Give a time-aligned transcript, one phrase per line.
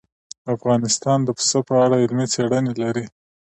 [0.55, 3.05] افغانستان د پسه په اړه علمي څېړنې لري.